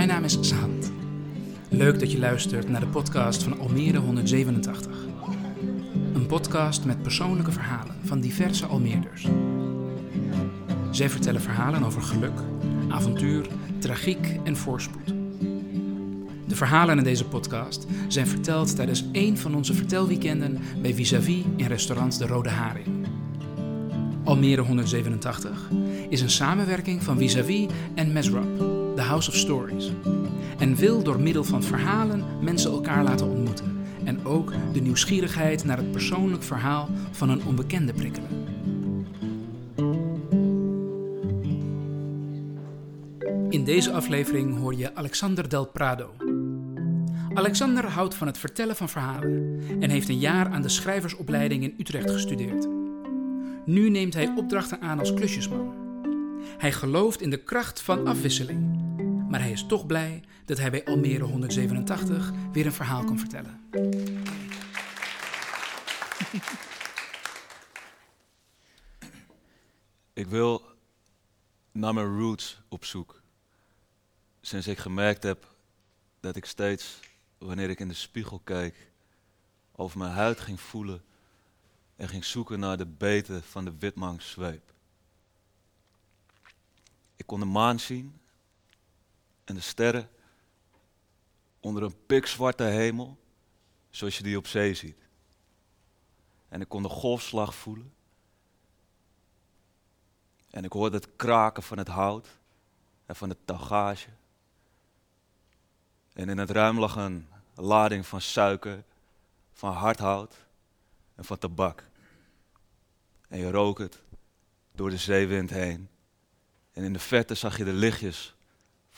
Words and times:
Mijn 0.00 0.12
naam 0.12 0.24
is 0.24 0.40
Zahand. 0.40 0.92
Leuk 1.68 1.98
dat 2.00 2.12
je 2.12 2.18
luistert 2.18 2.68
naar 2.68 2.80
de 2.80 2.86
podcast 2.86 3.42
van 3.42 3.58
Almere 3.58 3.98
187. 3.98 4.92
Een 6.14 6.26
podcast 6.26 6.84
met 6.84 7.02
persoonlijke 7.02 7.52
verhalen 7.52 7.94
van 8.04 8.20
diverse 8.20 8.66
Almeerders. 8.66 9.26
Zij 10.90 11.10
vertellen 11.10 11.40
verhalen 11.40 11.82
over 11.82 12.02
geluk, 12.02 12.40
avontuur, 12.88 13.46
tragiek 13.78 14.38
en 14.44 14.56
voorspoed. 14.56 15.14
De 16.46 16.56
verhalen 16.56 16.98
in 16.98 17.04
deze 17.04 17.24
podcast 17.24 17.86
zijn 18.08 18.26
verteld 18.26 18.76
tijdens 18.76 19.04
één 19.12 19.36
van 19.36 19.54
onze 19.54 19.74
vertelweekenden 19.74 20.58
bij 20.82 20.94
Vis-à-vis 20.94 21.44
in 21.56 21.66
restaurant 21.66 22.18
De 22.18 22.26
Rode 22.26 22.50
Haring. 22.50 23.06
Almere 24.24 24.62
187 24.62 25.70
is 26.08 26.20
een 26.20 26.30
samenwerking 26.30 27.02
van 27.02 27.18
Vis-à-vis 27.18 27.66
en 27.94 28.12
Mesrap, 28.12 28.58
The 28.58 28.69
House 29.10 29.30
of 29.30 29.36
Stories. 29.36 29.92
En 30.58 30.74
wil 30.74 31.02
door 31.02 31.20
middel 31.20 31.44
van 31.44 31.62
verhalen 31.62 32.24
mensen 32.40 32.70
elkaar 32.70 33.04
laten 33.04 33.26
ontmoeten. 33.26 33.86
En 34.04 34.24
ook 34.24 34.52
de 34.72 34.80
nieuwsgierigheid 34.80 35.64
naar 35.64 35.76
het 35.76 35.90
persoonlijk 35.90 36.42
verhaal 36.42 36.88
van 37.10 37.28
een 37.28 37.44
onbekende 37.44 37.92
prikkelen. 37.92 38.28
In 43.48 43.64
deze 43.64 43.92
aflevering 43.92 44.58
hoor 44.58 44.74
je 44.74 44.94
Alexander 44.94 45.48
Del 45.48 45.66
Prado. 45.66 46.10
Alexander 47.34 47.86
houdt 47.86 48.14
van 48.14 48.26
het 48.26 48.38
vertellen 48.38 48.76
van 48.76 48.88
verhalen 48.88 49.60
en 49.80 49.90
heeft 49.90 50.08
een 50.08 50.18
jaar 50.18 50.48
aan 50.48 50.62
de 50.62 50.68
schrijversopleiding 50.68 51.62
in 51.62 51.74
Utrecht 51.78 52.10
gestudeerd. 52.10 52.68
Nu 53.64 53.90
neemt 53.90 54.14
hij 54.14 54.32
opdrachten 54.36 54.80
aan 54.80 54.98
als 54.98 55.14
klusjesman. 55.14 55.74
Hij 56.58 56.72
gelooft 56.72 57.20
in 57.20 57.30
de 57.30 57.42
kracht 57.42 57.80
van 57.80 58.06
afwisseling, 58.06 58.79
maar 59.30 59.40
hij 59.40 59.50
is 59.50 59.66
toch 59.66 59.86
blij 59.86 60.22
dat 60.44 60.58
hij 60.58 60.70
bij 60.70 60.84
Almere 60.84 61.24
187 61.24 62.32
weer 62.52 62.66
een 62.66 62.72
verhaal 62.72 63.04
kan 63.04 63.18
vertellen. 63.18 63.68
Ik 70.12 70.26
wil 70.26 70.62
naar 71.72 71.94
mijn 71.94 72.18
roots 72.18 72.60
op 72.68 72.84
zoek. 72.84 73.22
Sinds 74.40 74.66
ik 74.66 74.78
gemerkt 74.78 75.22
heb 75.22 75.54
dat 76.20 76.36
ik 76.36 76.44
steeds, 76.44 77.00
wanneer 77.38 77.70
ik 77.70 77.80
in 77.80 77.88
de 77.88 77.94
spiegel 77.94 78.40
keek, 78.44 78.90
over 79.72 79.98
mijn 79.98 80.12
huid 80.12 80.40
ging 80.40 80.60
voelen 80.60 81.02
en 81.96 82.08
ging 82.08 82.24
zoeken 82.24 82.60
naar 82.60 82.76
de 82.76 82.86
beten 82.86 83.42
van 83.42 83.64
de 83.64 83.72
witmangzweep. 83.78 84.72
Ik 87.16 87.26
kon 87.26 87.40
de 87.40 87.46
maan 87.46 87.80
zien 87.80 88.19
en 89.50 89.56
de 89.56 89.62
sterren 89.62 90.10
onder 91.60 91.82
een 91.82 92.06
pikzwarte 92.06 92.62
hemel, 92.62 93.18
zoals 93.90 94.16
je 94.16 94.22
die 94.22 94.36
op 94.36 94.46
zee 94.46 94.74
ziet. 94.74 94.96
En 96.48 96.60
ik 96.60 96.68
kon 96.68 96.82
de 96.82 96.88
golfslag 96.88 97.54
voelen. 97.54 97.92
En 100.50 100.64
ik 100.64 100.72
hoorde 100.72 100.96
het 100.96 101.16
kraken 101.16 101.62
van 101.62 101.78
het 101.78 101.88
hout 101.88 102.28
en 103.06 103.16
van 103.16 103.28
de 103.28 103.36
tagage. 103.44 104.10
En 106.12 106.28
in 106.28 106.38
het 106.38 106.50
ruim 106.50 106.78
lag 106.78 106.96
een 106.96 107.28
lading 107.54 108.06
van 108.06 108.20
suiker, 108.20 108.84
van 109.52 109.72
hardhout 109.72 110.34
en 111.14 111.24
van 111.24 111.38
tabak. 111.38 111.88
En 113.28 113.38
je 113.38 113.50
rook 113.50 113.78
het 113.78 114.02
door 114.72 114.90
de 114.90 114.98
zeewind 114.98 115.50
heen. 115.50 115.88
En 116.72 116.84
in 116.84 116.92
de 116.92 116.98
verte 116.98 117.34
zag 117.34 117.56
je 117.56 117.64
de 117.64 117.72
lichtjes 117.72 118.34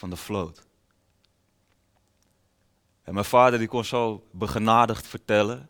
van 0.03 0.11
de 0.11 0.17
vloot. 0.17 0.65
En 3.03 3.13
mijn 3.13 3.25
vader 3.25 3.59
die 3.59 3.67
kon 3.67 3.85
zo 3.85 4.27
begenadigd 4.31 5.07
vertellen 5.07 5.69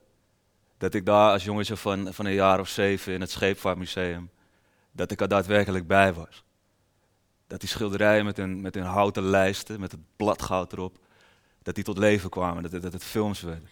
dat 0.78 0.94
ik 0.94 1.06
daar 1.06 1.32
als 1.32 1.44
jongetje 1.44 1.78
van, 1.78 2.14
van 2.14 2.26
een 2.26 2.34
jaar 2.34 2.60
of 2.60 2.68
zeven 2.68 3.14
in 3.14 3.22
het 3.22 3.32
Scheepvaartmuseum, 3.32 4.30
dat 4.92 5.12
ik 5.12 5.22
er 5.22 5.28
daadwerkelijk 5.28 5.88
bij 5.88 6.14
was. 6.14 6.44
Dat 7.48 7.60
die 7.60 7.70
schilderijen 7.70 8.26
met 8.26 8.38
hun, 8.38 8.62
met 8.62 8.76
hun 8.76 8.84
houten 8.84 9.24
lijsten, 9.24 9.80
met 9.80 9.92
het 9.92 10.02
bladgoud 10.16 10.74
erop, 10.74 10.98
dat 11.62 11.76
die 11.76 11.84
tot 11.84 11.98
leven 11.98 12.30
kwamen, 12.30 12.64
dat, 12.64 12.82
dat 12.82 12.94
het 12.94 13.04
films 13.04 13.42
werden. 13.42 13.70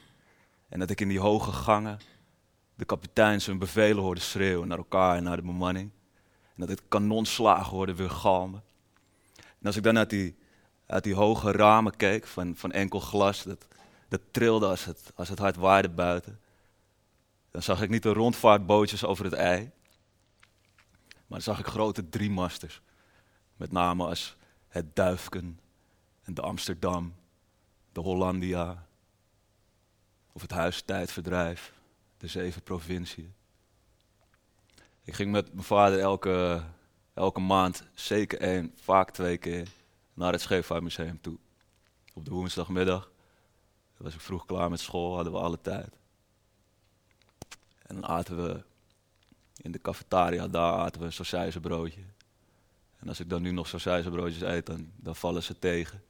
En 0.69 0.79
dat 0.79 0.89
ik 0.89 1.01
in 1.01 1.07
die 1.07 1.19
hoge 1.19 1.51
gangen 1.51 1.99
de 2.75 2.85
kapiteins 2.85 3.45
hun 3.45 3.59
bevelen 3.59 4.03
hoorde 4.03 4.21
schreeuwen 4.21 4.67
naar 4.67 4.77
elkaar 4.77 5.17
en 5.17 5.23
naar 5.23 5.35
de 5.35 5.41
bemanning. 5.41 5.91
En 6.55 6.67
dat 6.67 6.69
ik 6.69 6.81
kanonslagen 6.87 7.71
hoorde 7.71 7.95
weer 7.95 8.09
galmen. 8.09 8.63
En 9.35 9.67
als 9.67 9.75
ik 9.75 9.83
dan 9.83 9.97
uit 9.97 10.09
die, 10.09 10.39
uit 10.91 11.03
die 11.03 11.15
hoge 11.15 11.51
ramen 11.51 11.95
keek 11.95 12.27
van, 12.27 12.55
van 12.55 12.71
enkel 12.71 12.99
glas, 12.99 13.43
dat, 13.43 13.67
dat 14.07 14.21
trilde 14.31 14.67
als 14.67 14.85
het, 14.85 15.11
als 15.15 15.29
het 15.29 15.39
hard 15.39 15.55
waaide 15.55 15.89
buiten. 15.89 16.39
Dan 17.51 17.63
zag 17.63 17.81
ik 17.81 17.89
niet 17.89 18.03
de 18.03 18.13
rondvaartbootjes 18.13 19.05
over 19.05 19.25
het 19.25 19.33
ei, 19.33 19.71
maar 21.15 21.39
dan 21.39 21.41
zag 21.41 21.59
ik 21.59 21.65
grote 21.65 22.09
driemasters. 22.09 22.81
Met 23.55 23.71
name 23.71 24.05
als 24.05 24.35
het 24.67 24.95
Duifken 24.95 25.59
en 26.23 26.33
de 26.33 26.41
Amsterdam, 26.41 27.15
de 27.91 27.99
Hollandia 27.99 28.85
of 30.31 30.41
het 30.41 30.51
Huistijdverdrijf, 30.51 31.73
de 32.17 32.27
zeven 32.27 32.61
provinciën. 32.61 33.33
Ik 35.03 35.13
ging 35.13 35.31
met 35.31 35.53
mijn 35.53 35.65
vader 35.65 35.99
elke, 35.99 36.63
elke 37.13 37.39
maand, 37.39 37.83
zeker 37.93 38.39
één, 38.39 38.73
vaak 38.81 39.11
twee 39.11 39.37
keer, 39.37 39.67
naar 40.21 40.31
het 40.31 40.41
Scheepvaartmuseum 40.41 41.21
toe. 41.21 41.37
Op 42.13 42.25
de 42.25 42.31
woensdagmiddag 42.31 43.11
was 43.97 44.13
ik 44.13 44.19
vroeg 44.19 44.45
klaar 44.45 44.69
met 44.69 44.79
school, 44.79 45.15
hadden 45.15 45.33
we 45.33 45.39
alle 45.39 45.61
tijd. 45.61 45.97
En 47.81 47.95
dan 47.95 48.07
aten 48.07 48.43
we 48.45 48.63
in 49.55 49.71
de 49.71 49.81
cafetaria, 49.81 50.47
daar 50.47 50.73
aten 50.73 50.99
we 50.99 51.05
een 51.05 51.13
sausijzenbroodje. 51.13 52.03
En 52.97 53.07
als 53.07 53.19
ik 53.19 53.29
dan 53.29 53.41
nu 53.41 53.51
nog 53.51 53.67
sausijzenbroodjes 53.67 54.41
eet, 54.41 54.65
dan, 54.65 54.91
dan 54.95 55.15
vallen 55.15 55.43
ze 55.43 55.59
tegen. 55.59 56.03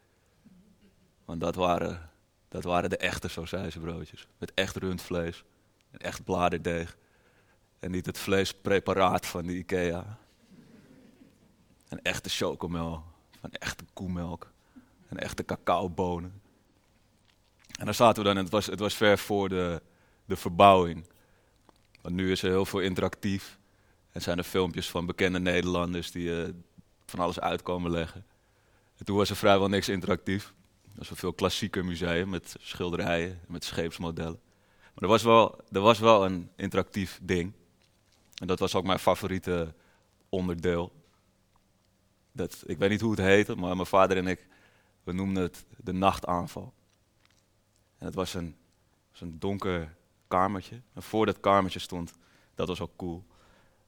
Want 1.25 1.41
dat 1.41 1.55
waren, 1.55 2.09
dat 2.47 2.63
waren 2.63 2.89
de 2.89 2.97
echte 2.97 3.27
sausijzenbroodjes. 3.27 4.27
Met 4.37 4.53
echt 4.53 4.75
rundvlees. 4.75 5.43
En 5.91 5.99
echt 5.99 6.23
bladerdeeg. 6.23 6.97
En 7.79 7.91
niet 7.91 8.05
het 8.05 8.17
vleespreparaat 8.17 9.25
van 9.25 9.45
de 9.45 9.57
Ikea. 9.57 10.17
En 11.87 12.01
echte 12.01 12.29
chocomel. 12.29 13.10
Van 13.41 13.51
echte 13.51 13.83
koemelk. 13.93 14.51
En 15.07 15.17
echte 15.17 15.45
cacaobonen. 15.45 16.41
En 17.79 17.85
daar 17.85 17.93
zaten 17.93 18.23
we 18.23 18.33
dan 18.33 18.37
het 18.37 18.49
was, 18.49 18.65
het 18.65 18.79
was 18.79 18.95
ver 18.95 19.17
voor 19.17 19.49
de, 19.49 19.81
de 20.25 20.35
verbouwing. 20.35 21.05
Want 22.01 22.15
nu 22.15 22.31
is 22.31 22.43
er 22.43 22.49
heel 22.49 22.65
veel 22.65 22.79
interactief. 22.79 23.59
En 24.11 24.21
zijn 24.21 24.37
er 24.37 24.43
filmpjes 24.43 24.89
van 24.89 25.05
bekende 25.05 25.39
Nederlanders 25.39 26.11
die 26.11 26.43
eh, 26.43 26.49
van 27.05 27.19
alles 27.19 27.39
uitkomen 27.39 27.91
leggen. 27.91 28.25
En 28.97 29.05
toen 29.05 29.17
was 29.17 29.29
er 29.29 29.35
vrijwel 29.35 29.67
niks 29.67 29.89
interactief. 29.89 30.53
Er 30.83 30.97
was 30.97 31.09
een 31.09 31.15
veel 31.15 31.33
klassieker 31.33 31.85
museum 31.85 32.29
met 32.29 32.55
schilderijen, 32.59 33.39
met 33.47 33.63
scheepsmodellen. 33.63 34.39
Maar 34.93 35.03
er 35.03 35.07
was 35.07 35.23
wel, 35.23 35.59
er 35.71 35.81
was 35.81 35.99
wel 35.99 36.25
een 36.25 36.49
interactief 36.55 37.19
ding. 37.21 37.53
En 38.35 38.47
dat 38.47 38.59
was 38.59 38.75
ook 38.75 38.83
mijn 38.83 38.99
favoriete 38.99 39.73
onderdeel. 40.29 40.91
Dat, 42.31 42.63
ik 42.65 42.77
weet 42.77 42.89
niet 42.89 43.01
hoe 43.01 43.11
het 43.11 43.19
heette, 43.19 43.55
maar 43.55 43.75
mijn 43.75 43.87
vader 43.87 44.17
en 44.17 44.27
ik, 44.27 44.47
we 45.03 45.11
noemden 45.11 45.43
het 45.43 45.65
de 45.77 45.93
nachtaanval. 45.93 46.73
En 47.97 48.05
het 48.05 48.15
was 48.15 48.33
een, 48.33 48.55
was 49.11 49.21
een 49.21 49.39
donker 49.39 49.95
kamertje. 50.27 50.81
En 50.93 51.03
voor 51.03 51.25
dat 51.25 51.39
kamertje 51.39 51.79
stond, 51.79 52.13
dat 52.55 52.67
was 52.67 52.79
ook 52.79 52.95
cool. 52.95 53.23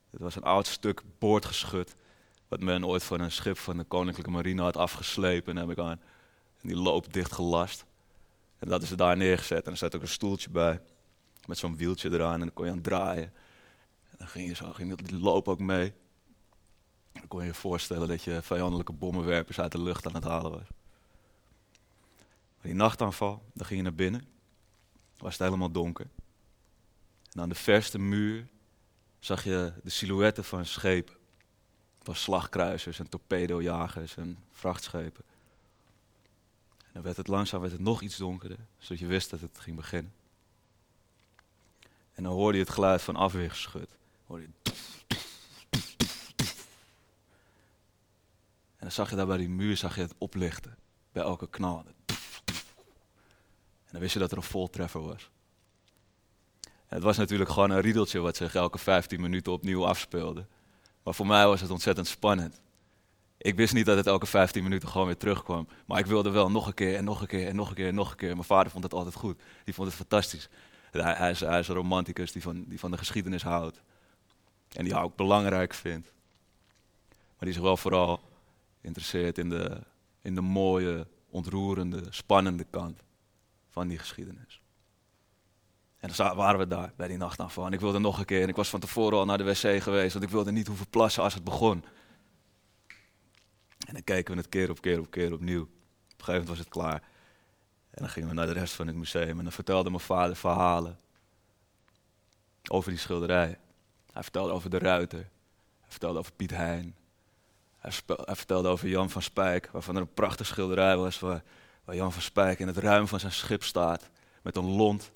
Het 0.10 0.22
was 0.22 0.36
een 0.36 0.44
oud 0.44 0.68
stuk 0.68 1.02
boordgeschut. 1.20 1.96
Wat 2.48 2.60
men 2.60 2.86
ooit 2.86 3.04
van 3.04 3.20
een 3.20 3.32
schip 3.32 3.58
van 3.58 3.78
de 3.78 3.84
Koninklijke 3.84 4.32
Marine 4.32 4.62
had 4.62 4.78
afgeslepen. 4.78 5.58
En 5.58 5.68
heb 5.68 5.78
ik 5.78 5.84
aan 5.84 6.00
en 6.64 6.70
die 6.70 6.78
loop 6.78 7.14
dicht 7.14 7.32
gelast. 7.32 7.86
En 8.60 8.70
dat 8.70 8.82
is 8.82 8.92
er 8.92 8.98
daar 8.98 9.18
neergezet. 9.18 9.66
En 9.66 9.72
er 9.72 9.78
zat 9.78 9.96
ook 9.96 10.02
een 10.02 10.08
stoeltje 10.08 10.50
bij. 10.50 10.82
Met 11.46 11.58
zo'n 11.58 11.78
wieltje 11.78 12.12
eraan. 12.12 12.34
En 12.34 12.40
dan 12.40 12.54
kon 12.54 12.66
je 12.66 12.72
aan 12.72 12.82
draaien. 12.82 13.34
En 14.10 14.16
dan 14.18 14.28
ging, 14.28 14.48
je 14.48 14.56
zo, 14.56 14.72
ging 14.72 14.96
die 14.96 15.20
loop 15.20 15.48
ook 15.48 15.60
mee. 15.60 15.94
Dan 17.14 17.28
kon 17.28 17.40
je 17.42 17.46
je 17.46 17.54
voorstellen 17.54 18.08
dat 18.08 18.24
je 18.24 18.42
vijandelijke 18.42 18.94
bommenwerpers 18.94 19.60
uit 19.60 19.72
de 19.72 19.82
lucht 19.82 20.08
aan 20.08 20.14
het 20.14 20.24
halen 20.24 20.52
was. 20.52 20.68
Maar 22.58 22.72
die 22.72 22.74
nachtaanval, 22.74 23.44
dan 23.54 23.66
ging 23.66 23.80
je 23.80 23.86
naar 23.86 23.96
binnen. 23.96 24.28
Was 25.18 25.34
het 25.34 25.42
helemaal 25.42 25.72
donker. 25.72 26.08
En 27.32 27.42
aan 27.42 27.50
de 27.50 27.56
verste 27.56 28.00
muur 28.00 28.48
zag 29.20 29.44
je 29.44 29.74
de 29.84 29.90
silhouetten 29.90 30.44
van 30.44 30.66
schepen. 30.66 31.16
Van 32.02 32.16
slagkruisers 32.16 33.00
en 33.00 33.10
torpedojagers 33.10 34.18
en 34.18 34.38
vrachtschepen. 34.52 35.24
En 36.78 36.90
dan 36.94 37.04
werd 37.04 37.18
het 37.18 37.28
langzaam 37.28 37.62
werd 37.62 37.72
het 37.72 37.82
nog 37.82 38.02
iets 38.02 38.18
donkerder, 38.18 38.58
zodat 38.78 39.00
je 39.00 39.08
wist 39.08 39.30
dat 39.30 39.40
het 39.42 39.60
ging 39.60 39.76
beginnen. 39.76 40.14
En 42.14 42.24
dan 42.24 42.34
hoorde 42.34 42.58
je 42.58 42.64
het 42.64 42.74
geluid 42.74 43.02
van 43.02 43.16
afweergeschut. 43.16 43.90
Hoorde 44.26 44.44
je 44.44 44.50
dan 48.84 48.92
zag 48.92 49.10
je 49.10 49.16
daar 49.16 49.26
bij 49.26 49.38
die 49.38 49.50
muur 49.50 49.78
zag 49.78 49.96
je 49.96 50.02
het 50.02 50.14
oplichten. 50.18 50.78
bij 51.12 51.24
elke 51.24 51.50
knal. 51.50 51.84
En 53.86 53.92
dan 53.92 54.02
wist 54.02 54.14
je 54.14 54.20
dat 54.20 54.32
er 54.32 54.38
een 54.38 54.44
voltreffer 54.44 55.02
was. 55.02 55.30
En 56.62 57.00
het 57.00 57.04
was 57.04 57.18
natuurlijk 57.18 57.50
gewoon 57.50 57.70
een 57.70 57.82
riedeltje 57.82 58.20
wat 58.20 58.36
zich 58.36 58.56
elke 58.56 58.78
15 58.78 59.22
minuten 59.22 59.52
opnieuw 59.52 59.86
afspeelde. 59.86 60.46
Maar 61.04 61.14
voor 61.14 61.28
mij 61.28 61.48
was 61.48 61.62
het 61.62 61.70
ontzettend 61.70 62.08
spannend. 62.08 62.62
Ik 63.38 63.56
wist 63.56 63.74
niet 63.74 63.86
dat 63.86 63.98
het 63.98 64.08
elke 64.08 64.26
15 64.26 64.64
minuten 64.64 64.90
gewoon 64.90 65.08
weer 65.08 65.18
terugkwam. 65.18 65.68
Maar 65.86 66.00
ik 66.00 66.06
wilde 66.06 66.30
wel 66.30 66.52
nog 66.52 66.68
een 66.68 66.74
keer 66.74 66.96
en 66.96 67.04
nog 67.04 67.22
een 67.22 67.28
keer 67.28 67.48
en 67.48 67.56
nog 67.56 67.70
een 67.70 67.76
keer 67.76 67.88
en 67.88 67.96
nog 67.96 68.12
een 68.12 68.18
keer. 68.18 68.34
Mijn 68.34 68.44
vader 68.44 68.72
vond 68.72 68.84
het 68.84 68.94
altijd 68.94 69.16
goed. 69.16 69.42
Die 69.64 69.74
vond 69.74 69.88
het 69.88 69.98
fantastisch. 69.98 70.50
Hij, 70.92 71.14
hij, 71.14 71.32
is, 71.32 71.40
hij 71.40 71.60
is, 71.60 71.68
een 71.68 71.76
romanticus 71.76 72.32
die 72.32 72.42
van, 72.42 72.64
die 72.68 72.80
van 72.80 72.92
de 72.92 72.98
geschiedenis 72.98 73.44
houdt. 73.44 73.82
En 74.72 74.84
die 74.84 74.96
ook 74.96 75.16
belangrijk 75.16 75.74
vindt. 75.74 76.12
Maar 77.10 77.52
die 77.52 77.54
zich 77.54 77.62
wel 77.62 77.78
vooral 77.78 78.22
interesseert 78.84 79.38
in 79.38 79.50
de, 79.50 79.82
in 80.22 80.36
de 80.36 80.42
mooie, 80.42 81.08
ontroerende, 81.30 82.04
spannende 82.10 82.66
kant 82.70 83.04
van 83.70 83.88
die 83.88 83.98
geschiedenis. 83.98 84.62
En 85.98 86.10
dan 86.16 86.36
waren 86.36 86.60
we 86.60 86.68
daar 86.68 86.94
bij 86.96 87.08
die 87.08 87.18
nachtaanval. 87.18 87.66
En 87.66 87.74
ik 87.74 87.80
wilde 87.80 88.00
nog 88.00 88.20
een 88.20 88.26
keer. 88.26 88.42
En 88.42 88.50
ik 88.50 88.56
was 88.56 88.70
van 88.70 88.80
tevoren 88.80 89.18
al 89.18 89.26
naar 89.26 89.38
de 89.38 89.44
wc 89.44 89.82
geweest, 89.84 90.14
want 90.14 90.26
ik 90.26 90.32
wilde 90.32 90.52
niet 90.52 90.68
hoeven 90.68 90.90
plassen 90.90 91.24
als 91.24 91.34
het 91.34 91.44
begon. 91.44 91.84
En 93.88 93.94
dan 93.94 94.04
keken 94.04 94.34
we 94.34 94.40
het 94.40 94.50
keer 94.50 94.70
op 94.70 94.82
keer 94.82 95.00
op 95.00 95.12
keer 95.12 95.34
opnieuw. 95.34 95.62
Op 95.62 95.70
een 95.70 96.26
gegeven 96.26 96.32
moment 96.32 96.48
was 96.48 96.58
het 96.58 96.70
klaar. 96.70 97.02
En 97.90 98.02
dan 98.02 98.10
gingen 98.10 98.30
we 98.30 98.36
naar 98.36 98.46
de 98.46 98.54
rest 98.54 98.74
van 98.74 98.88
het 98.88 98.96
museum. 98.96 99.38
En 99.38 99.44
dan 99.44 99.52
vertelde 99.52 99.90
mijn 99.90 100.02
vader 100.02 100.36
verhalen 100.36 101.00
over 102.70 102.90
die 102.90 103.00
schilderij. 103.00 103.60
Hij 104.12 104.24
vertelde 104.24 104.52
over 104.52 104.70
de 104.70 104.78
ruiter. 104.78 105.30
Hij 105.80 105.92
vertelde 105.92 106.20
over 106.20 106.34
Piet 106.34 106.52
Hein. 106.52 106.96
Hij, 107.84 108.36
vertelde 108.36 108.68
over 108.68 108.88
Jan 108.88 109.10
van 109.10 109.22
Spijk, 109.22 109.70
waarvan 109.72 109.96
er 109.96 110.02
een 110.02 110.14
prachtig 110.14 110.48
schilderij 110.48 110.98
was 110.98 111.20
waar, 111.20 111.44
waar 111.86 111.96
Jan 111.96 112.12
van 112.12 112.22
Spijk 112.22 112.60
in 112.60 112.68
het 112.68 112.78
ruim 112.78 113.08
van 113.08 113.20
zijn 113.20 113.32
schip 113.32 113.64
staat. 113.64 114.10
Met 114.42 114.56
een 114.56 114.70
lont 114.70 115.12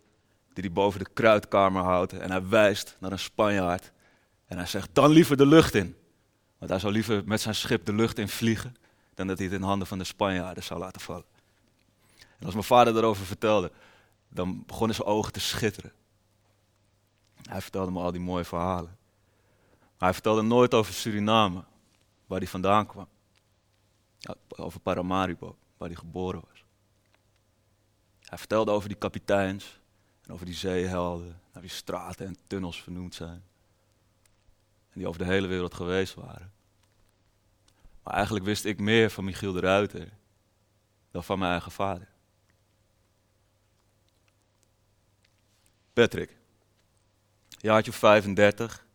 die 0.54 0.64
hij 0.64 0.72
boven 0.72 1.00
de 1.00 1.10
kruidkamer 1.14 1.84
houdt. 1.84 2.14
En 2.14 2.32
hij 2.32 2.48
wijst 2.48 2.98
naar 3.00 3.12
een 3.12 3.20
Spanjaard. 3.20 3.92
En 4.46 4.58
hij 4.58 4.66
zegt, 4.66 4.90
dan 4.94 5.10
liever 5.10 5.38
de 5.38 5.46
lucht 5.46 5.76
in. 5.76 5.96
Want 6.58 6.72
hij 6.72 6.80
zou 6.80 6.94
liever 6.94 7.22
met 7.26 7.42
zijn 7.42 7.56
schip 7.56 7.86
de 7.86 7.94
lucht 7.94 8.18
in 8.18 8.30
vliegen, 8.30 8.76
dan 9.14 9.28
dat 9.28 9.38
hij 9.38 9.48
het 9.48 9.56
in 9.56 9.64
handen 9.64 9.88
van 9.88 9.98
de 9.98 10.04
Spanjaarden 10.04 10.64
zou 10.64 10.80
laten 10.80 11.02
vallen. 11.02 11.26
En 12.18 12.46
als 12.46 12.54
mijn 12.54 12.66
vader 12.66 12.94
daarover 12.94 13.26
vertelde, 13.26 13.72
dan 14.30 14.64
begonnen 14.66 14.96
zijn 14.96 15.08
ogen 15.08 15.34
te 15.34 15.40
schitteren. 15.40 15.92
Hij 17.42 17.62
vertelde 17.62 17.92
me 17.92 18.00
al 18.00 18.12
die 18.12 18.22
mooie 18.22 18.46
verhalen. 18.46 18.98
Maar 19.80 20.08
hij 20.10 20.14
vertelde 20.14 20.42
nooit 20.42 20.74
over 20.74 20.94
Suriname, 20.94 21.64
waar 22.28 22.40
hij 22.40 22.48
vandaan 22.48 22.88
kwam. 22.88 23.08
Over 24.48 24.80
Paramaribo, 24.80 25.58
waar 25.78 25.88
hij 25.88 25.98
geboren 25.98 26.42
was. 26.50 26.64
Hij 28.20 28.38
vertelde 28.38 28.72
over 28.72 28.90
die 28.90 28.98
kapiteins 28.98 29.80
en 30.22 30.34
over 30.34 30.46
die 30.46 30.56
zeehelden, 30.56 31.42
naar 31.54 31.62
wie 31.62 31.72
straten 31.72 32.26
en 32.28 32.38
tunnels 32.48 32.82
vernoemd 32.84 33.16
zijn. 33.16 33.44
En 34.90 35.00
die 35.00 35.08
over 35.08 35.20
de 35.20 35.32
hele 35.32 35.48
wereld 35.48 35.74
geweest 35.74 36.14
waren. 36.14 36.52
Maar 38.04 38.14
eigenlijk 38.14 38.46
wist 38.46 38.66
ik 38.66 38.80
meer 38.80 39.10
van 39.10 39.24
Michiel 39.24 39.52
de 39.52 39.60
Ruiter 39.60 40.10
dan 41.12 41.24
van 41.24 41.40
mijn 41.40 41.52
eigen 41.52 41.72
vader. 41.72 42.08
Patrick, 45.94 46.38
jaartje 47.48 47.92
35, 47.92 48.86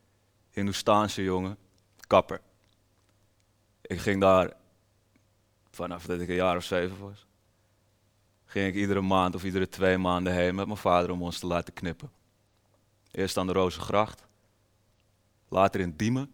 Hindoestaanse 0.51 1.23
jongen, 1.23 1.59
kapper. 2.07 2.41
Ik 3.83 4.01
ging 4.01 4.21
daar, 4.21 4.53
vanaf 5.71 6.07
dat 6.07 6.21
ik 6.21 6.29
een 6.29 6.35
jaar 6.35 6.57
of 6.57 6.65
zeven 6.65 6.99
was, 6.99 7.27
ging 8.45 8.67
ik 8.67 8.75
iedere 8.75 9.01
maand 9.01 9.35
of 9.35 9.45
iedere 9.45 9.69
twee 9.69 9.99
maanden 9.99 10.33
heen 10.33 10.55
met 10.55 10.67
mijn 10.67 10.79
vader 10.79 11.11
om 11.11 11.23
ons 11.23 11.39
te 11.39 11.47
laten 11.47 11.75
knippen. 11.75 12.11
Eerst 13.11 13.37
aan 13.37 13.47
de 13.47 13.53
Rozengracht, 13.53 14.27
later 15.49 15.81
in 15.81 15.97
Diemen 15.97 16.33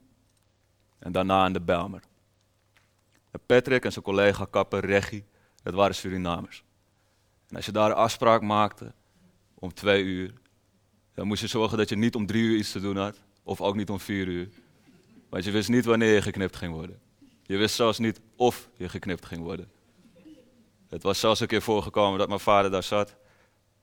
en 0.98 1.12
daarna 1.12 1.46
in 1.46 1.52
de 1.52 1.60
Belmer. 1.60 2.02
En 3.30 3.40
Patrick 3.46 3.84
en 3.84 3.92
zijn 3.92 4.04
collega 4.04 4.44
kapper 4.44 4.84
Reggie, 4.84 5.24
dat 5.62 5.74
waren 5.74 5.94
Surinamers. 5.94 6.64
En 7.48 7.56
als 7.56 7.66
je 7.66 7.72
daar 7.72 7.90
een 7.90 7.96
afspraak 7.96 8.42
maakte 8.42 8.92
om 9.54 9.74
twee 9.74 10.02
uur, 10.02 10.32
dan 11.14 11.26
moest 11.26 11.40
je 11.40 11.46
zorgen 11.46 11.78
dat 11.78 11.88
je 11.88 11.96
niet 11.96 12.14
om 12.14 12.26
drie 12.26 12.42
uur 12.42 12.56
iets 12.56 12.72
te 12.72 12.80
doen 12.80 12.96
had, 12.96 13.20
of 13.42 13.60
ook 13.60 13.76
niet 13.76 13.90
om 13.90 14.00
vier 14.00 14.26
uur. 14.26 14.48
Want 15.28 15.44
je 15.44 15.50
wist 15.50 15.68
niet 15.68 15.84
wanneer 15.84 16.14
je 16.14 16.22
geknipt 16.22 16.56
ging 16.56 16.72
worden. 16.72 17.00
Je 17.48 17.56
wist 17.56 17.74
zelfs 17.74 17.98
niet 17.98 18.20
of 18.36 18.68
je 18.76 18.88
geknipt 18.88 19.26
ging 19.26 19.42
worden. 19.42 19.70
Het 20.88 21.02
was 21.02 21.20
zelfs 21.20 21.40
een 21.40 21.46
keer 21.46 21.62
voorgekomen 21.62 22.18
dat 22.18 22.28
mijn 22.28 22.40
vader 22.40 22.70
daar 22.70 22.82
zat. 22.82 23.16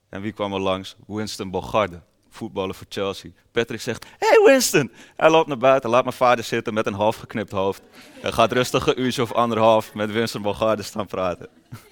En 0.10 0.22
wie 0.22 0.32
kwam 0.32 0.54
er 0.54 0.60
langs? 0.60 0.96
Winston 1.08 1.50
Bogarde, 1.50 2.02
voetballer 2.30 2.76
voor 2.76 2.86
Chelsea. 2.90 3.32
Patrick 3.52 3.82
zegt, 3.82 4.06
hey 4.18 4.42
Winston! 4.46 4.92
Hij 5.16 5.30
loopt 5.30 5.48
naar 5.48 5.58
buiten, 5.58 5.90
laat 5.90 6.04
mijn 6.04 6.16
vader 6.16 6.44
zitten 6.44 6.74
met 6.74 6.86
een 6.86 6.94
half 6.94 7.16
geknipt 7.16 7.52
hoofd. 7.52 7.82
Hij 8.22 8.32
gaat 8.32 8.52
rustig 8.52 8.88
een 8.88 9.02
uurtje 9.02 9.22
of 9.22 9.34
anderhalf 9.34 9.94
met 9.94 10.12
Winston 10.12 10.42
Bogarde 10.42 10.84
staan 10.84 11.08
praten. 11.08 11.50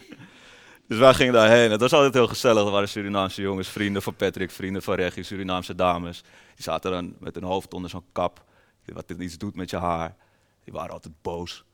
Dus 0.87 0.97
wij 0.97 1.13
gingen 1.13 1.33
daarheen. 1.33 1.71
Het 1.71 1.81
was 1.81 1.93
altijd 1.93 2.13
heel 2.13 2.27
gezellig. 2.27 2.65
Er 2.65 2.71
waren 2.71 2.89
Surinaamse 2.89 3.41
jongens, 3.41 3.67
vrienden 3.67 4.01
van 4.01 4.15
Patrick, 4.15 4.51
vrienden 4.51 4.81
van 4.81 4.95
Reggie, 4.95 5.23
Surinaamse 5.23 5.75
dames. 5.75 6.21
Die 6.55 6.63
zaten 6.63 6.91
dan 6.91 7.15
met 7.19 7.35
hun 7.35 7.43
hoofd 7.43 7.73
onder 7.73 7.89
zo'n 7.89 8.05
kap, 8.11 8.43
wat 8.85 9.07
dit 9.07 9.19
iets 9.19 9.37
doet 9.37 9.55
met 9.55 9.69
je 9.69 9.77
haar. 9.77 10.15
Die 10.63 10.74
waren 10.74 10.92
altijd 10.92 11.21
boos. 11.21 11.65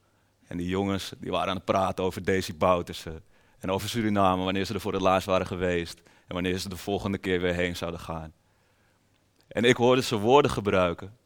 En 0.47 0.57
die 0.57 0.67
jongens 0.67 1.13
die 1.19 1.31
waren 1.31 1.49
aan 1.49 1.55
het 1.55 1.65
praten 1.65 2.03
over 2.03 2.23
Daisy 2.23 2.57
Boutersen. 2.57 3.23
En 3.59 3.71
over 3.71 3.89
Suriname, 3.89 4.43
wanneer 4.43 4.65
ze 4.65 4.73
er 4.73 4.81
voor 4.81 4.93
het 4.93 5.01
laatst 5.01 5.27
waren 5.27 5.47
geweest. 5.47 6.01
En 6.27 6.33
wanneer 6.33 6.57
ze 6.57 6.69
de 6.69 6.77
volgende 6.77 7.17
keer 7.17 7.41
weer 7.41 7.53
heen 7.53 7.75
zouden 7.75 7.99
gaan. 7.99 8.33
En 9.47 9.63
ik 9.63 9.75
hoorde 9.75 10.01
ze 10.01 10.17
woorden 10.17 10.51
gebruiken. 10.51 11.17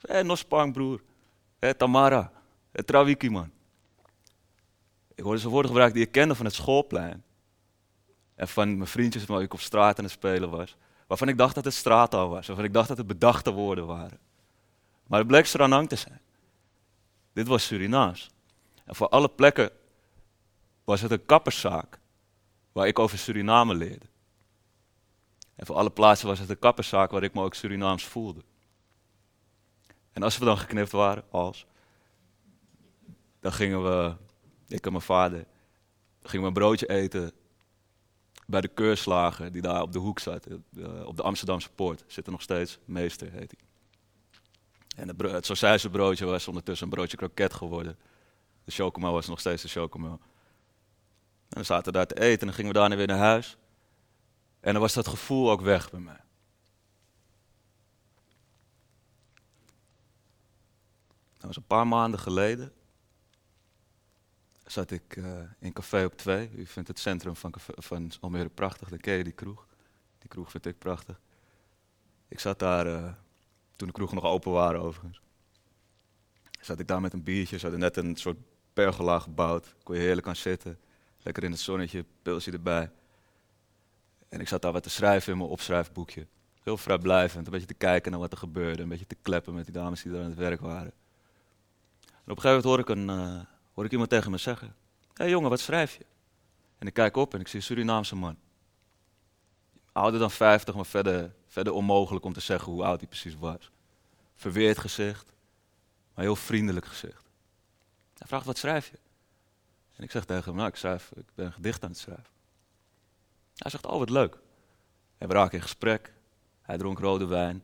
Hé, 0.00 0.24
hey, 0.48 0.70
broer. 0.72 1.02
Hé, 1.58 1.74
Tamara. 1.74 2.32
Hé, 2.72 2.82
hey, 2.86 3.30
man. 3.30 3.50
Ik 5.14 5.24
hoorde 5.24 5.40
ze 5.40 5.48
woorden 5.48 5.70
gebruiken 5.70 5.98
die 5.98 6.06
ik 6.06 6.12
kende 6.12 6.34
van 6.34 6.44
het 6.44 6.54
schoolplein. 6.54 7.24
En 8.34 8.48
van 8.48 8.76
mijn 8.76 8.88
vriendjes 8.88 9.24
waar 9.24 9.42
ik 9.42 9.52
op 9.52 9.60
straat 9.60 9.98
aan 9.98 10.04
het 10.04 10.12
spelen 10.12 10.50
was. 10.50 10.76
Waarvan 11.06 11.28
ik 11.28 11.38
dacht 11.38 11.54
dat 11.54 11.64
het 11.64 11.74
straattaal 11.74 12.28
was. 12.28 12.46
Waarvan 12.46 12.64
ik 12.64 12.72
dacht 12.72 12.88
dat 12.88 12.96
het 12.96 13.06
bedachte 13.06 13.50
woorden 13.50 13.86
waren. 13.86 14.18
Maar 15.06 15.18
het 15.18 15.28
bleek 15.28 15.46
Sranang 15.46 15.88
te 15.88 15.96
zijn. 15.96 16.20
Dit 17.32 17.46
was 17.46 17.66
Surinaams. 17.66 18.30
En 18.84 18.94
voor 18.94 19.08
alle 19.08 19.28
plekken 19.28 19.70
was 20.84 21.00
het 21.00 21.10
een 21.10 21.26
kapperszaak. 21.26 21.98
Waar 22.72 22.86
ik 22.86 22.98
over 22.98 23.18
Suriname 23.18 23.74
leerde. 23.74 24.06
En 25.54 25.66
voor 25.66 25.76
alle 25.76 25.90
plaatsen 25.90 26.28
was 26.28 26.38
het 26.38 26.50
een 26.50 26.58
kapperszaak 26.58 27.10
waar 27.10 27.22
ik 27.22 27.34
me 27.34 27.42
ook 27.42 27.54
Surinaams 27.54 28.04
voelde. 28.04 28.40
En 30.12 30.22
als 30.22 30.38
we 30.38 30.44
dan 30.44 30.58
geknipt 30.58 30.92
waren, 30.92 31.24
als, 31.30 31.66
dan 33.40 33.52
gingen 33.52 33.82
we 33.82 34.16
ik 34.68 34.86
en 34.86 34.92
mijn 34.92 35.04
vader 35.04 35.46
gingen 36.22 36.40
we 36.40 36.46
een 36.46 36.52
broodje 36.52 36.88
eten 36.88 37.32
bij 38.46 38.60
de 38.60 38.68
keurslager 38.68 39.52
die 39.52 39.62
daar 39.62 39.82
op 39.82 39.92
de 39.92 39.98
hoek 39.98 40.18
zat, 40.18 40.46
eh, 40.46 41.06
op 41.06 41.16
de 41.16 41.22
Amsterdamse 41.22 41.70
poort. 41.70 42.04
Zit 42.06 42.26
er 42.26 42.32
nog 42.32 42.42
steeds, 42.42 42.78
meester 42.84 43.32
heet 43.32 43.54
hij. 43.56 43.69
En 44.96 45.08
het, 45.08 45.48
het 45.48 45.90
broodje 45.90 46.24
was 46.24 46.48
ondertussen 46.48 46.86
een 46.86 46.92
broodje 46.92 47.16
kroket 47.16 47.54
geworden. 47.54 47.98
De 48.64 48.72
chocomel 48.72 49.12
was 49.12 49.26
nog 49.26 49.40
steeds 49.40 49.62
de 49.62 49.68
chocomel. 49.68 50.20
En 51.48 51.58
we 51.58 51.62
zaten 51.62 51.92
daar 51.92 52.06
te 52.06 52.20
eten 52.20 52.40
en 52.40 52.46
dan 52.46 52.54
gingen 52.54 52.72
we 52.72 52.78
daarna 52.78 52.96
weer 52.96 53.06
naar 53.06 53.18
huis. 53.18 53.56
En 54.60 54.72
dan 54.72 54.82
was 54.82 54.94
dat 54.94 55.08
gevoel 55.08 55.50
ook 55.50 55.60
weg 55.60 55.90
bij 55.90 56.00
mij. 56.00 56.20
Dat 61.36 61.48
was 61.48 61.56
een 61.56 61.66
paar 61.66 61.86
maanden 61.86 62.20
geleden 62.20 62.72
zat 64.72 64.90
ik 64.90 65.16
uh, 65.16 65.38
in 65.58 65.72
Café 65.72 66.04
op 66.04 66.16
2. 66.16 66.50
U 66.54 66.66
vindt 66.66 66.88
het 66.88 66.98
centrum 66.98 67.36
van, 67.36 67.52
van 67.56 68.10
Almere 68.20 68.48
prachtig, 68.48 68.88
dan 68.88 68.98
ken 68.98 69.14
je 69.14 69.24
die 69.24 69.32
kroeg. 69.32 69.66
Die 70.18 70.28
kroeg 70.28 70.50
vind 70.50 70.66
ik 70.66 70.78
prachtig. 70.78 71.20
Ik 72.28 72.40
zat 72.40 72.58
daar, 72.58 72.86
uh, 72.86 73.12
toen 73.80 73.88
de 73.88 73.94
kroegen 73.94 74.16
nog 74.16 74.24
open 74.24 74.52
waren 74.52 74.80
overigens. 74.80 75.20
Zat 76.60 76.78
ik 76.78 76.86
daar 76.86 77.00
met 77.00 77.12
een 77.12 77.22
biertje, 77.22 77.56
ze 77.56 77.62
hadden 77.62 77.80
net 77.80 77.96
een 77.96 78.16
soort 78.16 78.36
pergola 78.72 79.18
gebouwd. 79.18 79.74
Kon 79.82 79.94
je 79.94 80.00
heerlijk 80.00 80.26
aan 80.26 80.36
zitten, 80.36 80.78
lekker 81.22 81.44
in 81.44 81.50
het 81.50 81.60
zonnetje, 81.60 82.04
pilsje 82.22 82.50
erbij. 82.50 82.90
En 84.28 84.40
ik 84.40 84.48
zat 84.48 84.62
daar 84.62 84.72
wat 84.72 84.82
te 84.82 84.90
schrijven 84.90 85.32
in 85.32 85.38
mijn 85.38 85.50
opschrijfboekje. 85.50 86.26
Heel 86.62 86.76
vrijblijvend, 86.76 87.46
een 87.46 87.52
beetje 87.52 87.66
te 87.66 87.74
kijken 87.74 88.10
naar 88.10 88.20
wat 88.20 88.32
er 88.32 88.38
gebeurde. 88.38 88.82
Een 88.82 88.88
beetje 88.88 89.06
te 89.06 89.16
kleppen 89.22 89.54
met 89.54 89.64
die 89.64 89.74
dames 89.74 90.02
die 90.02 90.12
daar 90.12 90.22
aan 90.22 90.28
het 90.28 90.38
werk 90.38 90.60
waren. 90.60 90.92
En 92.00 92.36
op 92.36 92.36
een 92.36 92.42
gegeven 92.42 92.48
moment 92.48 92.64
hoor 92.64 92.78
ik 92.78 92.88
een, 92.88 93.08
uh, 93.08 93.40
hoor 93.74 93.84
ik 93.84 93.92
iemand 93.92 94.10
tegen 94.10 94.30
me 94.30 94.38
zeggen: 94.38 94.68
Hé 94.68 94.74
hey 95.14 95.28
jongen, 95.30 95.50
wat 95.50 95.60
schrijf 95.60 95.96
je? 95.96 96.06
En 96.78 96.86
ik 96.86 96.94
kijk 96.94 97.16
op 97.16 97.34
en 97.34 97.40
ik 97.40 97.48
zie 97.48 97.58
een 97.58 97.64
Surinaamse 97.64 98.16
man. 98.16 98.36
Ouder 99.92 100.20
dan 100.20 100.30
50, 100.30 100.74
maar 100.74 100.86
verder, 100.86 101.34
verder 101.50 101.72
onmogelijk 101.72 102.24
om 102.24 102.32
te 102.32 102.40
zeggen 102.40 102.72
hoe 102.72 102.84
oud 102.84 103.00
hij 103.00 103.08
precies 103.08 103.34
was. 103.34 103.70
Verweerd 104.34 104.78
gezicht, 104.78 105.32
maar 106.14 106.24
heel 106.24 106.36
vriendelijk 106.36 106.86
gezicht. 106.86 107.28
Hij 108.18 108.26
vraagt: 108.26 108.46
Wat 108.46 108.58
schrijf 108.58 108.90
je? 108.90 108.98
En 110.00 110.06
ik 110.06 110.12
zeg 110.12 110.24
tegen 110.24 110.44
hem, 110.44 110.54
nou, 110.54 110.68
ik, 110.68 110.76
schrijf, 110.76 111.10
ik 111.14 111.24
ben 111.34 111.46
een 111.46 111.52
gedicht 111.52 111.82
aan 111.82 111.90
het 111.90 111.98
schrijven. 111.98 112.32
Hij 113.56 113.70
zegt, 113.70 113.86
oh, 113.86 113.98
wat 113.98 114.10
leuk. 114.10 114.38
En 115.18 115.28
we 115.28 115.34
raken 115.34 115.56
in 115.56 115.62
gesprek. 115.62 116.12
Hij 116.62 116.78
dronk 116.78 116.98
rode 116.98 117.26
wijn. 117.26 117.56
Op 117.56 117.62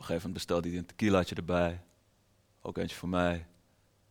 een 0.00 0.04
gegeven 0.04 0.14
moment 0.14 0.32
bestelde 0.32 0.68
hij 0.68 0.78
een 0.78 0.86
tequilaatje 0.86 1.34
erbij. 1.34 1.80
Ook 2.60 2.78
eentje 2.78 2.96
voor 2.96 3.08
mij. 3.08 3.46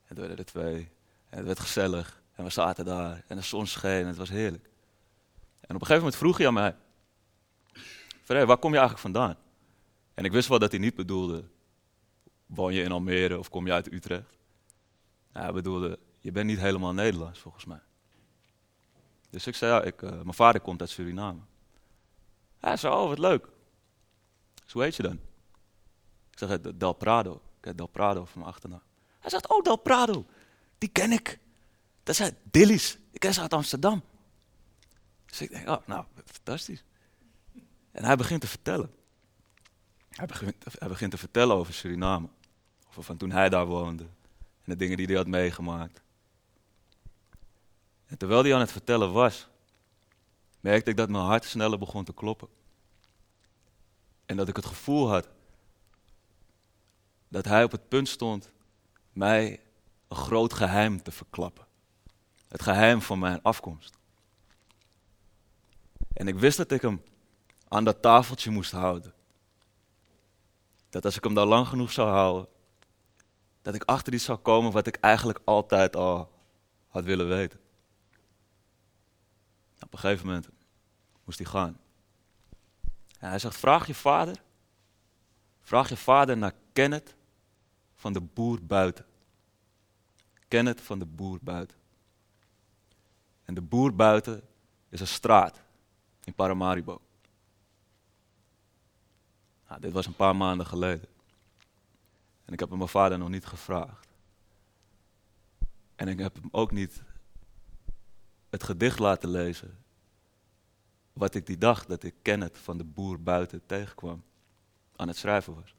En 0.05 0.15
toen 0.15 0.17
werden 0.17 0.37
er 0.37 0.45
twee. 0.45 0.91
En 1.29 1.37
het 1.37 1.45
werd 1.45 1.59
gezellig. 1.59 2.21
En 2.33 2.43
we 2.43 2.49
zaten 2.49 2.85
daar. 2.85 3.23
En 3.27 3.35
de 3.35 3.43
zon 3.43 3.67
scheen. 3.67 4.01
En 4.01 4.07
het 4.07 4.17
was 4.17 4.29
heerlijk. 4.29 4.69
En 5.59 5.75
op 5.75 5.81
een 5.81 5.87
gegeven 5.87 5.97
moment 5.97 6.15
vroeg 6.15 6.37
hij 6.37 6.47
aan 6.47 6.53
mij. 6.53 6.75
Van, 8.25 8.45
waar 8.45 8.57
kom 8.57 8.71
je 8.71 8.77
eigenlijk 8.77 8.99
vandaan? 8.99 9.37
En 10.13 10.25
ik 10.25 10.31
wist 10.31 10.47
wel 10.47 10.59
dat 10.59 10.71
hij 10.71 10.79
niet 10.79 10.95
bedoelde. 10.95 11.43
Woon 12.45 12.73
je 12.73 12.81
in 12.81 12.91
Almere 12.91 13.39
of 13.39 13.49
kom 13.49 13.65
je 13.65 13.73
uit 13.73 13.91
Utrecht? 13.91 14.37
Hij 15.31 15.51
bedoelde, 15.51 15.99
je 16.19 16.31
bent 16.31 16.47
niet 16.47 16.59
helemaal 16.59 16.93
Nederlands 16.93 17.39
volgens 17.39 17.65
mij. 17.65 17.81
Dus 19.29 19.47
ik 19.47 19.55
zei, 19.55 19.73
ja, 19.73 19.81
ik, 19.81 20.01
uh, 20.01 20.09
mijn 20.09 20.33
vader 20.33 20.61
komt 20.61 20.81
uit 20.81 20.89
Suriname. 20.89 21.39
Hij 22.59 22.77
zei, 22.77 22.93
oh 22.93 23.07
wat 23.07 23.19
leuk. 23.19 23.47
Dus 24.63 24.73
hoe 24.73 24.83
heet 24.83 24.95
je 24.95 25.03
dan? 25.03 25.19
Ik 26.31 26.37
zeg, 26.37 26.61
Del 26.61 26.93
Prado. 26.93 27.41
Ik 27.57 27.65
heb 27.65 27.77
Del 27.77 27.87
Prado 27.87 28.25
van 28.25 28.39
mijn 28.39 28.53
achternaam. 28.53 28.81
Hij 29.19 29.29
zegt, 29.29 29.47
oh 29.47 29.63
Del 29.63 29.77
Prado, 29.77 30.25
die 30.77 30.89
ken 30.89 31.11
ik. 31.11 31.39
Dat 32.03 32.15
zijn 32.15 32.37
Dillies. 32.43 32.97
Ik 33.11 33.19
ken 33.19 33.33
ze 33.33 33.41
uit 33.41 33.53
Amsterdam. 33.53 34.03
Dus 35.25 35.41
ik 35.41 35.49
denk, 35.49 35.69
oh, 35.69 35.87
nou, 35.87 36.05
fantastisch. 36.25 36.83
En 37.95 38.03
hij 38.03 38.15
begint 38.15 38.41
te 38.41 38.47
vertellen. 38.47 38.93
Hij 40.09 40.25
begint, 40.25 40.55
hij 40.79 40.87
begint 40.87 41.11
te 41.11 41.17
vertellen 41.17 41.55
over 41.55 41.73
Suriname. 41.73 42.27
Over 42.87 43.03
van 43.03 43.17
toen 43.17 43.31
hij 43.31 43.49
daar 43.49 43.65
woonde. 43.65 44.03
En 44.03 44.71
de 44.71 44.75
dingen 44.75 44.97
die 44.97 45.05
hij 45.05 45.15
had 45.15 45.27
meegemaakt. 45.27 46.01
En 48.05 48.17
terwijl 48.17 48.43
hij 48.43 48.53
aan 48.53 48.59
het 48.59 48.71
vertellen 48.71 49.11
was, 49.11 49.47
merkte 50.59 50.89
ik 50.89 50.97
dat 50.97 51.09
mijn 51.09 51.23
hart 51.23 51.45
sneller 51.45 51.79
begon 51.79 52.03
te 52.03 52.13
kloppen. 52.13 52.47
En 54.25 54.37
dat 54.37 54.47
ik 54.47 54.55
het 54.55 54.65
gevoel 54.65 55.09
had 55.09 55.29
dat 57.27 57.45
hij 57.45 57.63
op 57.63 57.71
het 57.71 57.87
punt 57.87 58.09
stond 58.09 58.51
mij 59.13 59.61
een 60.07 60.17
groot 60.17 60.53
geheim 60.53 61.03
te 61.03 61.11
verklappen. 61.11 61.65
Het 62.47 62.61
geheim 62.61 63.01
van 63.01 63.19
mijn 63.19 63.41
afkomst. 63.41 63.97
En 66.13 66.27
ik 66.27 66.39
wist 66.39 66.57
dat 66.57 66.71
ik 66.71 66.81
hem 66.81 67.01
aan 67.67 67.83
dat 67.83 68.01
tafeltje 68.01 68.51
moest 68.51 68.71
houden. 68.71 69.13
Dat 70.89 71.05
als 71.05 71.15
ik 71.15 71.23
hem 71.23 71.33
daar 71.33 71.45
lang 71.45 71.67
genoeg 71.67 71.91
zou 71.91 72.09
houden, 72.09 72.47
dat 73.61 73.75
ik 73.75 73.83
achter 73.83 74.13
iets 74.13 74.23
zou 74.23 74.37
komen 74.37 74.71
wat 74.71 74.87
ik 74.87 74.95
eigenlijk 74.95 75.39
altijd 75.43 75.95
al 75.95 76.31
had 76.87 77.03
willen 77.03 77.27
weten. 77.27 77.59
Op 79.79 79.93
een 79.93 79.99
gegeven 79.99 80.25
moment 80.25 80.49
moest 81.23 81.37
hij 81.39 81.47
gaan. 81.47 81.79
En 83.19 83.29
hij 83.29 83.39
zegt, 83.39 83.57
vraag 83.57 83.87
je 83.87 83.95
vader, 83.95 84.41
vraag 85.61 85.89
je 85.89 85.97
vader 85.97 86.37
naar 86.37 86.53
Kenneth 86.73 87.15
van 87.95 88.13
de 88.13 88.21
boer 88.21 88.65
buiten. 88.65 89.05
Kenneth 90.47 90.81
van 90.81 90.99
de 90.99 91.05
boer 91.05 91.39
buiten. 91.41 91.77
En 93.43 93.53
de 93.53 93.61
boer 93.61 93.95
buiten 93.95 94.41
is 94.89 94.99
een 94.99 95.07
straat 95.07 95.61
in 96.23 96.33
Paramaribo. 96.33 97.01
Nou, 99.67 99.81
dit 99.81 99.91
was 99.91 100.05
een 100.05 100.15
paar 100.15 100.35
maanden 100.35 100.65
geleden. 100.65 101.07
En 102.45 102.53
ik 102.53 102.59
heb 102.59 102.69
mijn 102.69 102.87
vader 102.87 103.17
nog 103.17 103.29
niet 103.29 103.45
gevraagd. 103.45 104.07
En 105.95 106.07
ik 106.07 106.19
heb 106.19 106.35
hem 106.35 106.49
ook 106.51 106.71
niet 106.71 107.03
het 108.49 108.63
gedicht 108.63 108.99
laten 108.99 109.29
lezen. 109.29 109.83
Wat 111.13 111.35
ik 111.35 111.45
die 111.45 111.57
dag 111.57 111.85
dat 111.85 112.03
ik 112.03 112.15
Kenneth 112.21 112.57
van 112.57 112.77
de 112.77 112.83
boer 112.83 113.21
buiten 113.21 113.65
tegenkwam, 113.65 114.23
aan 114.95 115.07
het 115.07 115.17
schrijven 115.17 115.55
was. 115.55 115.75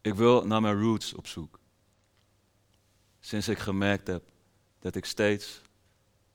Ik 0.00 0.14
wil 0.14 0.46
naar 0.46 0.60
mijn 0.60 0.80
roots 0.80 1.14
op 1.14 1.26
zoek. 1.26 1.58
Sinds 3.20 3.48
ik 3.48 3.58
gemerkt 3.58 4.06
heb 4.06 4.30
dat 4.78 4.94
ik 4.94 5.04
steeds, 5.04 5.60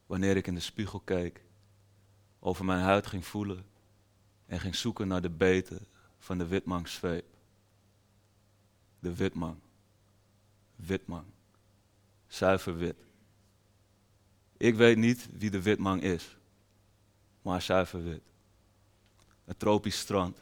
wanneer 0.06 0.38
ik 0.38 0.48
in 0.48 0.54
de 0.54 0.60
spiegel 0.60 1.00
keek, 1.00 1.44
over 2.46 2.66
mijn 2.66 2.80
huid 2.80 3.08
ging 3.08 3.26
voelen 3.26 3.66
en 4.46 4.60
ging 4.60 4.76
zoeken 4.76 5.08
naar 5.08 5.22
de 5.22 5.30
beten 5.30 5.86
van 6.18 6.38
de 6.38 6.48
witmangsveep. 6.48 7.26
De 9.00 9.16
witmang. 9.16 9.58
Witmang. 10.76 11.26
Zuiver 12.28 12.78
wit. 12.78 12.96
Ik 14.58 14.76
weet 14.76 14.98
niet 14.98 15.30
wie 15.32 15.50
de 15.50 15.62
witmang 15.62 16.02
is, 16.02 16.38
maar 17.42 17.62
zuiver 17.62 18.04
wit. 18.04 18.24
Een 19.46 19.58
tropisch 19.58 20.00
strand. 20.00 20.38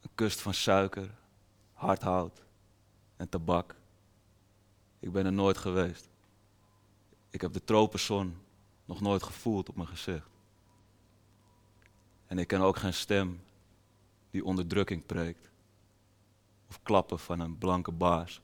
Een 0.00 0.10
kust 0.14 0.40
van 0.40 0.54
suiker, 0.54 1.10
hardhout 1.72 2.42
en 3.16 3.28
tabak. 3.28 3.74
Ik 4.98 5.12
ben 5.12 5.26
er 5.26 5.32
nooit 5.32 5.58
geweest. 5.58 6.08
Ik 7.30 7.40
heb 7.40 7.52
de 7.52 7.64
tropenzon 7.64 8.36
nog 8.90 9.00
nooit 9.00 9.22
gevoeld 9.22 9.68
op 9.68 9.76
mijn 9.76 9.88
gezicht. 9.88 10.28
En 12.26 12.38
ik 12.38 12.46
ken 12.46 12.60
ook 12.60 12.76
geen 12.76 12.94
stem 12.94 13.40
die 14.30 14.44
onderdrukking 14.44 15.06
preekt. 15.06 15.50
Of 16.68 16.82
klappen 16.82 17.18
van 17.18 17.40
een 17.40 17.58
blanke 17.58 17.92
baas. 17.92 18.40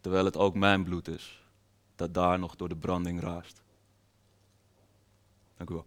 Terwijl 0.00 0.24
het 0.24 0.36
ook 0.36 0.54
mijn 0.54 0.84
bloed 0.84 1.08
is 1.08 1.42
dat 1.96 2.14
daar 2.14 2.38
nog 2.38 2.56
door 2.56 2.68
de 2.68 2.76
branding 2.76 3.20
raast. 3.20 3.62
Dank 5.56 5.70
u 5.70 5.74
wel. 5.74 5.86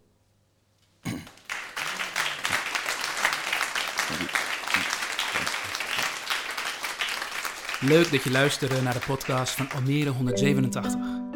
Leuk 7.80 8.12
dat 8.12 8.24
je 8.24 8.32
luisterde 8.32 8.82
naar 8.82 8.94
de 8.94 9.06
podcast 9.06 9.54
van 9.54 9.70
Almere 9.72 10.10
187. 10.10 11.27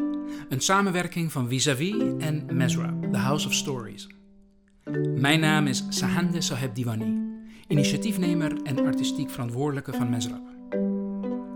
Een 0.52 0.60
samenwerking 0.60 1.32
van 1.32 1.48
Vis-a-vis 1.48 1.94
en 2.18 2.46
Mesra, 2.52 2.94
The 3.12 3.18
House 3.18 3.46
of 3.46 3.54
Stories. 3.54 4.08
Mijn 5.14 5.40
naam 5.40 5.66
is 5.66 5.84
Sahande 5.88 6.40
Saheb 6.40 6.74
Diwani, 6.74 7.20
initiatiefnemer 7.68 8.62
en 8.62 8.86
artistiek 8.86 9.30
verantwoordelijke 9.30 9.92
van 9.92 10.10
Mesrab. 10.10 10.42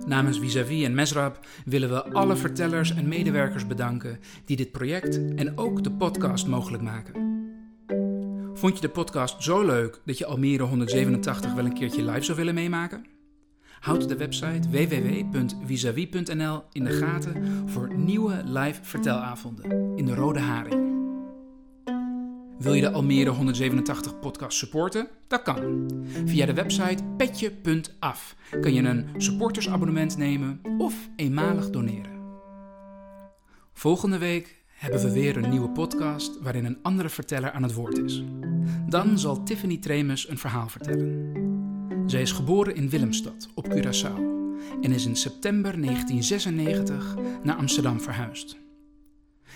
Namens 0.07 0.39
Vis-a-vis 0.39 0.85
en 0.85 0.95
Mesrab 0.95 1.47
willen 1.65 1.89
we 1.89 2.05
alle 2.05 2.37
vertellers 2.37 2.95
en 2.95 3.09
medewerkers 3.09 3.67
bedanken 3.67 4.19
die 4.45 4.57
dit 4.57 4.73
project 4.73 5.35
en 5.35 5.59
ook 5.59 5.85
de 5.85 5.93
podcast 5.93 6.47
mogelijk 6.47 6.83
maken. 6.83 7.15
Vond 8.55 8.75
je 8.75 8.81
de 8.81 8.89
podcast 8.89 9.43
zo 9.43 9.65
leuk 9.65 10.01
dat 10.05 10.19
je 10.19 10.27
Almere 10.27 10.63
187 10.63 11.55
wel 11.55 11.65
een 11.65 11.75
keertje 11.75 12.05
live 12.05 12.23
zou 12.23 12.37
willen 12.37 12.55
meemaken? 12.55 13.16
Houd 13.81 14.09
de 14.09 14.17
website 14.17 14.69
www.visavi.nl 14.71 16.63
in 16.73 16.85
de 16.85 16.91
gaten 16.91 17.69
voor 17.69 17.97
nieuwe 17.97 18.43
live 18.45 18.85
vertelavonden 18.85 19.97
in 19.97 20.05
de 20.05 20.15
Rode 20.15 20.41
Haring. 20.41 20.95
Wil 22.59 22.73
je 22.73 22.81
de 22.81 22.91
Almere 22.91 23.31
187 23.31 24.19
podcast 24.19 24.59
supporten? 24.59 25.09
Dat 25.29 25.43
kan. 25.43 25.91
Via 26.25 26.47
de 26.47 26.55
website 26.55 27.05
petje.af 27.17 28.37
kan 28.61 28.75
je 28.75 28.83
een 28.83 29.09
supportersabonnement 29.17 30.17
nemen 30.17 30.61
of 30.79 30.95
eenmalig 31.17 31.71
doneren. 31.71 32.15
Volgende 33.73 34.19
week 34.19 34.65
hebben 34.67 35.01
we 35.03 35.13
weer 35.13 35.37
een 35.37 35.51
nieuwe 35.51 35.71
podcast 35.71 36.41
waarin 36.41 36.65
een 36.65 36.79
andere 36.83 37.09
verteller 37.09 37.51
aan 37.51 37.63
het 37.63 37.75
woord 37.75 37.99
is. 37.99 38.25
Dan 38.89 39.19
zal 39.19 39.43
Tiffany 39.43 39.79
Tremes 39.79 40.29
een 40.29 40.39
verhaal 40.39 40.69
vertellen. 40.69 41.46
Zij 42.07 42.21
is 42.21 42.33
geboren 42.33 42.75
in 42.75 42.89
Willemstad 42.89 43.49
op 43.55 43.69
Curaçao 43.69 44.19
en 44.81 44.93
is 44.93 45.07
in 45.07 45.17
september 45.17 45.81
1996 45.81 47.17
naar 47.43 47.57
Amsterdam 47.57 48.01
verhuisd. 48.01 48.57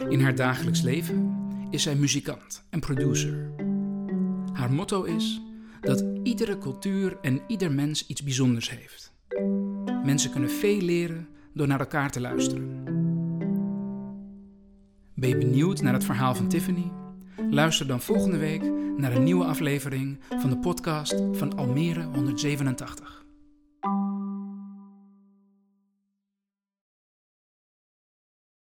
In 0.08 0.20
haar 0.20 0.34
dagelijks 0.34 0.82
leven 0.82 1.34
is 1.70 1.82
zij 1.82 1.94
muzikant 1.94 2.64
en 2.70 2.80
producer. 2.80 3.50
Haar 4.52 4.72
motto 4.72 5.02
is 5.02 5.40
dat 5.80 6.04
iedere 6.22 6.58
cultuur 6.58 7.18
en 7.22 7.40
ieder 7.46 7.72
mens 7.72 8.06
iets 8.06 8.22
bijzonders 8.22 8.70
heeft. 8.70 9.12
Mensen 10.04 10.30
kunnen 10.30 10.50
veel 10.50 10.80
leren 10.80 11.28
door 11.54 11.66
naar 11.66 11.80
elkaar 11.80 12.10
te 12.10 12.20
luisteren. 12.20 12.84
Ben 15.14 15.28
je 15.28 15.38
benieuwd 15.38 15.82
naar 15.82 15.92
het 15.92 16.04
verhaal 16.04 16.34
van 16.34 16.48
Tiffany? 16.48 16.92
Luister 17.50 17.86
dan 17.86 18.00
volgende 18.00 18.38
week 18.38 18.62
naar 19.00 19.12
een 19.12 19.24
nieuwe 19.24 19.44
aflevering 19.44 20.18
van 20.40 20.50
de 20.50 20.58
podcast 20.58 21.14
van 21.32 21.56
Almere 21.56 22.02
187. 22.02 23.19